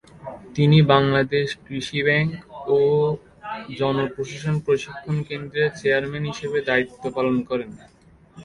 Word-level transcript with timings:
তিনি 0.55 0.77
বাংলাদেশ 0.93 1.47
কৃষি 1.65 1.99
ব্যাংক 2.07 2.31
ও 2.69 2.77
জন 3.79 3.95
প্রশাসন 4.13 4.55
প্রশিক্ষণ 4.65 5.17
কেন্দ্রের 5.29 5.69
চেয়ারম্যান 5.79 6.23
হিসেবে 6.31 6.59
দায়িত্ব 6.69 7.03
পালন 7.15 7.35
করেন। 7.49 7.71